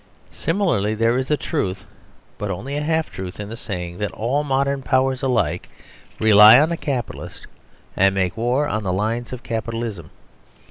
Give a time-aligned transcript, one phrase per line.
[0.33, 1.85] Similarly, there is a truth,
[2.39, 5.69] but only a half truth, in the saying that all modern Powers alike
[6.19, 7.45] rely on the Capitalist
[7.95, 10.09] and make war on the lines of Capitalism.